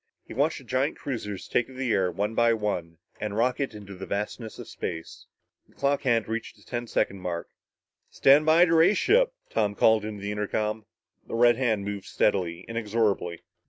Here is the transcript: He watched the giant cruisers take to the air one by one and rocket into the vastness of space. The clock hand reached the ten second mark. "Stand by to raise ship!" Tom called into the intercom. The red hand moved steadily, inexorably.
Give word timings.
He 0.23 0.33
watched 0.33 0.57
the 0.57 0.63
giant 0.63 0.97
cruisers 0.97 1.47
take 1.47 1.67
to 1.67 1.73
the 1.75 1.93
air 1.93 2.09
one 2.11 2.33
by 2.33 2.53
one 2.55 2.97
and 3.19 3.37
rocket 3.37 3.75
into 3.75 3.93
the 3.93 4.07
vastness 4.07 4.57
of 4.57 4.67
space. 4.67 5.27
The 5.69 5.75
clock 5.75 6.01
hand 6.01 6.27
reached 6.27 6.55
the 6.55 6.63
ten 6.63 6.87
second 6.87 7.19
mark. 7.19 7.49
"Stand 8.09 8.43
by 8.43 8.65
to 8.65 8.73
raise 8.73 8.97
ship!" 8.97 9.31
Tom 9.51 9.75
called 9.75 10.03
into 10.03 10.23
the 10.23 10.31
intercom. 10.31 10.87
The 11.27 11.35
red 11.35 11.55
hand 11.57 11.85
moved 11.85 12.05
steadily, 12.07 12.65
inexorably. 12.67 13.43